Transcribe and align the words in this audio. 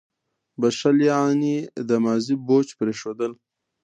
•بښل 0.59 0.97
یعنې 1.11 1.55
د 1.89 1.91
ماضي 2.05 2.35
بوج 2.47 2.67
پرېښودل. 2.79 3.31